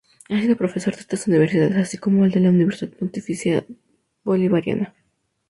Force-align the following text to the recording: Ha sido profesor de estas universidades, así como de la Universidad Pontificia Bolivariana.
Ha 0.29 0.39
sido 0.41 0.57
profesor 0.57 0.95
de 0.95 1.01
estas 1.01 1.27
universidades, 1.27 1.77
así 1.77 1.99
como 1.99 2.27
de 2.27 2.39
la 2.39 2.49
Universidad 2.49 2.97
Pontificia 2.97 3.67
Bolivariana. 4.23 4.95